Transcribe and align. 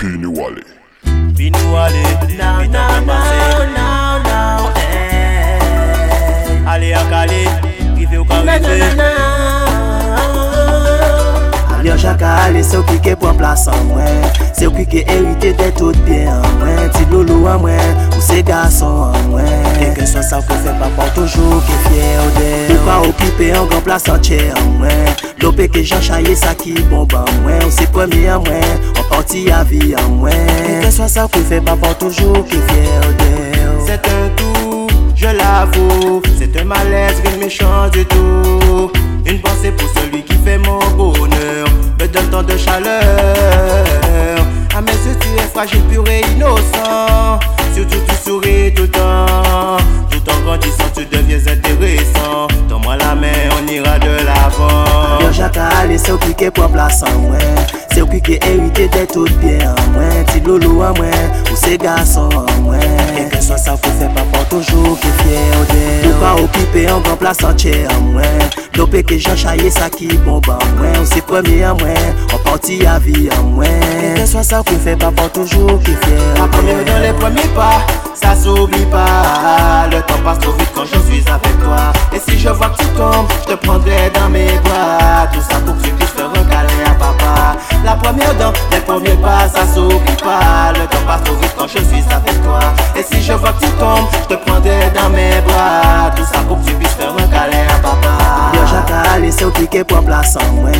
Pini 0.00 0.26
Wale. 0.26 0.64
Pini 1.36 1.62
Wale 1.72 2.02
Now, 2.38 2.62
now, 2.64 3.00
now, 3.04 3.64
now, 3.74 4.22
now 4.22 4.72
eh. 4.74 5.60
Ale 6.66 6.94
akale 6.96 7.44
Rive 7.96 8.16
ou 8.18 8.24
ka 8.24 8.40
rive 8.40 8.88
Alyon 11.76 11.98
chaka 11.98 12.44
ale 12.44 12.64
se 12.64 12.76
ou 12.80 12.84
ki 12.88 12.96
ke 13.04 13.12
pon 13.20 13.36
plas 13.36 13.68
an 13.68 13.76
mwen. 13.90 14.24
Se 14.56 14.64
ou 14.68 14.72
ki 14.72 14.84
ke 14.88 15.00
erite 15.04 15.52
de 15.60 15.68
tout 15.76 15.96
bien 16.08 16.32
an 16.32 16.48
mwen. 16.62 16.88
Ti 16.96 17.04
loulou 17.12 17.44
an 17.52 17.60
mwen 17.60 17.92
Ou 18.14 18.20
se 18.24 18.40
gason 18.40 19.12
an 19.12 19.28
mwen. 19.34 19.52
Kèkè 19.82 20.08
son 20.08 20.24
sa 20.24 20.40
fò 20.40 20.54
fè 20.64 20.72
pa 20.80 20.88
pon 20.96 21.08
toujou 21.18 21.60
ke 21.68 21.76
fè 21.84 21.89
okipe 23.08 23.52
an 23.56 23.68
gran 23.70 23.84
plas 23.86 24.08
an 24.12 24.20
che 24.24 24.42
an 24.50 24.76
mwen 24.78 25.14
Lope 25.40 25.70
ke 25.72 25.84
jan 25.84 26.02
chaye 26.04 26.36
sa 26.36 26.54
ki 26.58 26.76
bon 26.90 27.08
ban 27.08 27.28
mwen 27.44 27.62
Ou 27.64 27.72
se 27.74 27.88
premi 27.94 28.26
an 28.28 28.44
mwen, 28.46 28.90
an 28.94 29.06
panti 29.12 29.48
avi 29.54 29.94
an 29.94 30.18
mwen 30.20 30.54
E 30.66 30.80
ke 30.84 30.92
son 30.94 31.08
sa 31.08 31.28
pou 31.28 31.48
fe 31.48 31.62
pa 31.64 31.78
pon 31.80 31.96
toujou 32.02 32.44
ke 32.44 32.60
fye 32.70 32.98
ou 33.06 33.14
de 33.22 33.30
C'est 33.90 34.06
un 34.06 34.28
tout, 34.36 34.86
je 35.16 35.26
l'avoue. 35.26 36.22
C'est 36.38 36.56
un 36.60 36.64
malaise, 36.64 37.20
rien 37.24 37.36
de 37.36 37.40
méchant 37.40 37.88
du 37.88 38.04
tout. 38.06 38.92
Une 39.26 39.40
pensée 39.40 39.72
pour 39.72 39.88
celui 39.88 40.22
qui 40.22 40.34
fait 40.44 40.58
mon 40.58 40.78
bonheur. 40.96 41.66
Me 41.98 42.06
donne 42.06 42.30
tant 42.30 42.44
de 42.44 42.56
chaleur. 42.56 43.02
À 44.76 44.80
mes 44.80 44.92
yeux, 44.92 45.16
tu 45.20 45.28
es 45.42 45.48
fragile, 45.52 45.82
pur 45.90 46.04
et 46.08 46.20
innocent. 46.36 47.19
Se 56.00 56.12
ou 56.12 56.18
ki 56.18 56.32
ke 56.34 56.48
pran 56.54 56.70
plas 56.72 57.02
an 57.06 57.16
mwen. 57.24 57.60
Se 57.92 58.02
ou 58.02 58.08
ki 58.10 58.20
ke 58.24 58.36
erite 58.46 58.88
de 58.94 59.04
tout 59.12 59.30
bien 59.42 59.62
an 59.68 59.92
mwen. 59.94 60.24
Ti 60.30 60.40
loulou 60.46 60.82
an 60.86 60.96
mwen, 60.98 61.36
ou 61.50 61.58
se 61.58 61.76
gason 61.80 62.30
an 62.40 62.62
mwen. 62.64 62.84
E 63.18 63.26
ke 63.32 63.40
so 63.44 63.58
sa 63.60 63.76
pou 63.76 63.92
fe 64.00 64.08
pa 64.16 64.24
pon 64.32 64.46
toujou 64.52 64.96
ki 65.02 65.12
fye 65.20 65.42
ou 65.58 65.68
de. 65.70 65.84
Ou 66.08 66.16
pa 66.22 66.34
okipe 66.40 66.86
an 66.90 67.04
gran 67.06 67.20
plas 67.20 67.42
an 67.46 67.58
che 67.60 67.84
an 67.90 68.10
mwen. 68.14 68.48
Lope 68.78 69.02
ke 69.06 69.18
jan 69.20 69.38
chaye 69.38 69.70
sa 69.74 69.90
ki 69.92 70.08
bon 70.26 70.40
ban 70.46 70.62
mwen. 70.78 70.96
Ou 71.02 71.10
se 71.10 71.22
premi 71.28 71.60
an 71.66 71.78
mwen, 71.82 72.12
an 72.30 72.44
panti 72.46 72.80
avi 72.88 73.28
an 73.36 73.52
mwen. 73.56 73.88
E 74.00 74.14
ke 74.20 74.28
so 74.30 74.44
sa 74.46 74.64
pou 74.64 74.80
fe 74.84 74.96
pa 75.00 75.12
pon 75.14 75.32
toujou 75.36 75.80
ki 75.84 75.96
fye 76.06 76.18
La 76.40 76.48
première 76.48 76.84
dans 76.84 77.00
les 77.02 77.12
premiers 77.12 77.52
pas, 77.54 77.84
ça 78.20 78.34
s'oublie 78.34 78.86
pas. 78.86 79.88
Le 79.90 80.00
temps 80.02 80.20
passe 80.24 80.38
trop 80.38 80.52
vite 80.52 80.70
quand 80.74 80.84
je 80.84 80.98
suis 81.00 81.24
avec 81.28 81.58
toi. 81.62 81.92
Et 82.12 82.18
si 82.18 82.38
je 82.38 82.48
vois 82.48 82.68
que 82.68 82.78
tu 82.78 82.86
tombes, 82.96 83.26
je 83.42 83.52
te 83.52 83.54
prendrai 83.54 84.10
dans 84.14 84.28
mes 84.28 84.58
bras. 84.64 85.26
Tout 85.32 85.40
ça 85.40 85.58
pour 85.64 85.76
que 85.76 85.82
tu 85.82 85.90
puisses 85.92 86.14
un 86.18 86.44
câlin 86.44 86.90
à 86.90 86.94
papa. 86.94 87.56
La 87.84 87.92
première 87.96 88.34
dans 88.34 88.52
les 88.72 88.80
premiers 88.80 89.16
pas, 89.22 89.48
ça 89.48 89.66
s'oublie 89.74 90.16
pas. 90.22 90.72
Le 90.74 90.86
temps 90.86 91.04
passe 91.06 91.22
trop 91.24 91.34
vite 91.36 91.54
quand 91.56 91.68
je 91.68 91.78
suis 91.78 92.04
avec 92.10 92.42
toi. 92.42 92.60
Et 92.96 93.02
si 93.02 93.22
je 93.22 93.32
vois 93.32 93.52
que 93.52 93.64
tu 93.64 93.70
tombes, 93.72 94.06
je 94.12 94.34
te 94.34 94.40
prendrai 94.44 94.90
dans 94.94 95.10
mes 95.10 95.40
bras. 95.46 96.10
Tout 96.16 96.24
ça 96.24 96.40
pour 96.46 96.60
que 96.60 96.66
tu 96.66 96.74
puisses 96.74 96.96
un 97.00 97.26
câlin 97.28 97.66
à 97.74 97.78
papa. 97.78 98.20
Yo 98.54 98.66
jaka 98.66 99.02
ale 99.14 99.30
se 99.32 99.44
ou 99.46 99.54
ki 99.54 99.66
ke 99.70 99.84
pran 99.86 100.02
plas 100.04 100.34
an 100.40 100.48
mwen 100.58 100.74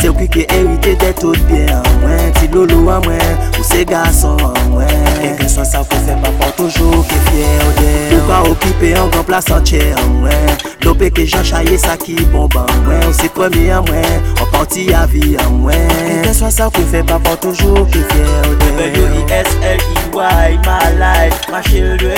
Se 0.00 0.10
ou 0.10 0.16
ki 0.18 0.26
ke 0.28 0.44
erite 0.52 0.94
de 1.00 1.10
tout 1.20 1.38
bien 1.48 1.70
an 1.78 1.86
mwen 2.02 2.32
Ti 2.36 2.48
loulou 2.52 2.84
mwen, 2.84 3.00
ou 3.00 3.33
se 3.74 3.84
gason 3.84 4.38
an 4.38 4.70
mwen 4.70 4.88
E 5.24 5.32
ke 5.38 5.48
son 5.50 5.66
sa 5.66 5.82
pou 5.88 5.98
fe 6.06 6.14
pa 6.22 6.30
pon 6.38 6.52
toujou 6.58 7.02
ki 7.08 7.18
fye 7.28 7.48
ou 7.64 7.72
de 7.78 7.90
Ou 8.14 8.22
pa 8.28 8.38
okipe 8.50 8.92
an 9.00 9.10
gran 9.10 9.26
plas 9.26 9.50
an 9.54 9.64
che 9.66 9.80
an 9.98 10.10
mwen 10.20 10.50
Lope 10.84 11.10
ke 11.16 11.24
jan 11.26 11.44
chaye 11.48 11.78
sa 11.80 11.96
ki 12.00 12.16
bon 12.32 12.46
ban 12.54 12.70
mwen 12.84 13.02
Ou 13.08 13.14
se 13.16 13.28
premi 13.34 13.70
an 13.74 13.82
mwen, 13.88 14.12
an 14.36 14.46
panti 14.52 14.84
avi 14.94 15.34
an 15.42 15.58
mwen 15.62 15.90
E 16.06 16.20
ke 16.26 16.32
son 16.36 16.52
sa 16.54 16.70
pou 16.70 16.84
fe 16.92 17.02
pa 17.08 17.18
pon 17.26 17.36
toujou 17.42 17.86
ki 17.90 18.02
fye 18.12 18.28
ou 18.44 18.54
de 18.62 18.70
W-E-S-L-E-Y, 18.74 20.50
my 20.66 20.90
life, 20.98 21.48
my 21.50 21.60
children. 21.62 22.14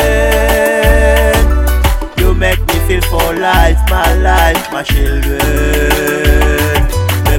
You 2.19 2.35
make 2.35 2.61
me 2.67 2.81
feel 2.89 3.03
for 3.03 3.35
life, 3.35 3.79
my 3.91 4.15
life, 4.15 4.73
my 4.73 4.83
children. 4.83 6.27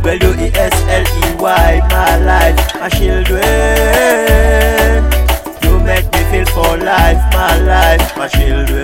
W-E-S-L-E-Y, 0.08 1.82
my 1.90 2.18
life, 2.24 2.80
my 2.80 2.88
children. 2.88 3.67
My 8.28 8.40
children. 8.40 8.84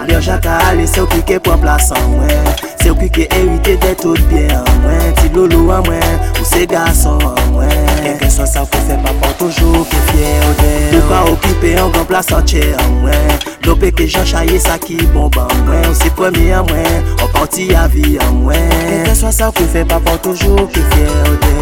Alio 0.00 0.20
jaka 0.20 0.58
ale 0.68 0.86
se 0.86 1.00
ou 1.00 1.06
ki 1.06 1.22
ke 1.26 1.38
pran 1.40 1.60
plas 1.60 1.92
mwen 2.10 2.48
Se 2.80 2.90
ou 2.90 2.96
ki 2.98 3.08
ke 3.08 3.26
erite 3.36 3.76
de 3.80 3.94
tout 4.00 4.18
Ti 5.20 5.28
loulou 5.34 5.70
an 5.72 5.84
mwen, 5.86 6.18
ou 6.40 6.44
se 6.44 6.66
gason 6.66 7.22
an 7.22 7.52
mwen 7.52 8.02
E 8.02 8.16
ke 8.20 8.30
son 8.30 8.46
sa 8.46 8.64
pou 8.66 8.88
fe 8.88 8.98
pa 9.04 9.14
pon 9.22 9.36
toujou 9.38 9.84
ki 9.88 10.02
fye 10.10 10.32
ou 10.48 10.56
de 10.60 10.74
Ou 10.98 11.08
pa 11.08 11.22
okipe 11.30 11.74
an 11.78 11.92
an 12.82 12.98
mwen 12.98 13.48
Lope 13.64 13.92
ke 13.94 14.08
jan 14.08 14.26
chaye 14.26 14.58
sa 14.58 14.78
ki 14.82 14.98
mwen 15.68 15.86
Ou 15.88 15.94
se 15.94 16.10
premi 16.18 16.50
an 16.52 16.66
mwen, 16.68 17.12
an 17.22 17.32
panti 17.32 17.70
avi 17.78 18.18
an 18.18 18.42
mwen 18.42 18.68
E 18.90 19.04
ke 19.06 19.14
son 19.16 19.32
sa 19.32 19.52
pou 19.54 19.64
fe 19.72 19.86
pa 19.86 20.02
pon 20.02 20.18
toujou 20.26 20.66
ki 20.74 20.84
fye 20.92 21.08
ou 21.30 21.52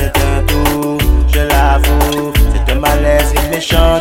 C'est 0.00 0.16
un 0.16 0.42
tout, 0.46 0.98
je 1.28 1.40
l'avoue. 1.40 2.32
C'est 2.54 2.72
un 2.72 2.78
malaise 2.78 3.34
et 3.34 3.54
méchant 3.54 3.99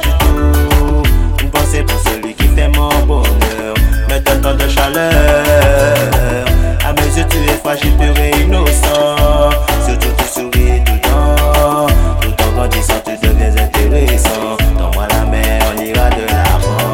deviens 13.99 14.15
intéressant. 14.15 14.57
Donne-moi 14.77 15.07
la 15.09 15.25
main, 15.25 15.59
on 15.71 15.81
ira 15.81 16.09
de 16.09 16.25
l'avant. 16.27 16.89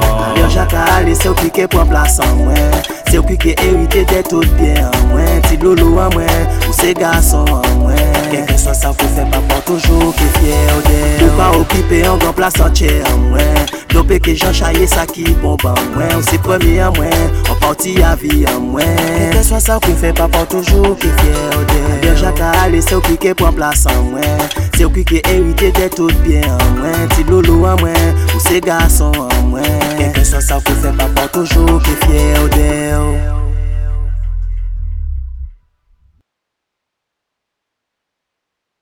Ale 0.73 1.13
se 1.15 1.29
ou 1.29 1.35
ki 1.37 1.49
ke 1.53 1.65
pran 1.69 1.87
plas 1.89 2.15
an 2.23 2.31
mwen 2.39 2.71
Se 3.09 3.19
ou 3.19 3.25
ki 3.27 3.35
ke 3.37 3.53
erite 3.61 4.05
de 4.09 4.21
tout 4.25 4.45
bien 4.59 4.87
an 4.87 5.09
mwen 5.11 5.41
Ti 5.45 5.57
loulou 5.61 5.99
an 6.01 6.13
mwen, 6.15 6.47
ou 6.65 6.73
se 6.75 6.93
gason 6.97 7.47
an 7.53 7.79
mwen 7.81 7.99
E 8.31 8.41
ke 8.47 8.57
son 8.57 8.75
sa 8.77 8.93
pou 8.95 9.11
fe 9.15 9.25
pa 9.31 9.41
pon 9.49 9.61
toujou 9.67 10.13
ki 10.17 10.29
fye 10.37 10.57
ou 10.73 10.85
de 10.87 10.99
Ou 11.27 11.35
pa 11.37 11.51
okipe 11.59 12.01
an 12.09 12.19
gran 12.23 12.35
plas 12.37 12.57
an 12.63 12.73
che 12.75 12.91
an 13.11 13.27
mwen 13.27 13.73
Lope 13.95 14.19
ke 14.23 14.35
jan 14.35 14.55
chaye 14.55 14.87
sa 14.89 15.05
ki 15.09 15.27
bon 15.43 15.59
ban 15.63 15.77
mwen 15.93 16.15
Ou 16.17 16.25
se 16.25 16.39
premi 16.45 16.79
an 16.83 16.95
mwen, 16.97 17.15
an 17.45 17.59
panti 17.63 17.97
avi 18.05 18.45
an 18.51 18.71
mwen 18.71 18.95
E 19.15 19.31
ke 19.35 19.43
son 19.45 19.63
sa 19.63 19.77
pou 19.83 19.95
fe 19.99 20.15
pa 20.15 20.29
pon 20.31 20.47
toujou 20.55 20.95
ki 21.01 21.11
fye 21.21 21.35
ou 21.51 21.67
de 21.71 21.83
Alio 21.97 22.15
jaka 22.23 22.55
ale 22.63 22.81
se 22.83 22.97
ou 22.97 23.05
ki 23.05 23.19
ke 23.21 23.35
pran 23.37 23.53
plas 23.55 23.85
an 23.91 24.01
mwen 24.13 24.64
Se 24.75 24.83
ou 24.83 24.91
ki 24.91 25.05
ke 25.07 25.19
erite 25.31 25.69
de 25.71 25.85
tout 25.87 26.11
bien 26.25 26.43
an 26.51 26.73
mwen 26.75 27.05
Ti 27.13 27.23
lolo 27.29 27.61
an 27.69 27.77
mwen, 27.79 28.17
ou 28.33 28.41
se 28.43 28.59
gason 28.59 29.13
an 29.23 29.45
mwen. 29.47 29.85
Kèkè 29.95 30.23
sa 30.27 30.41
sa 30.43 30.57
pou 30.59 30.75
fè 30.83 30.91
pa 30.97 31.07
pa 31.15 31.29
toujou 31.31 31.79
ki 31.85 31.93
fye 32.01 32.23
ou 32.41 32.49
de 32.51 32.54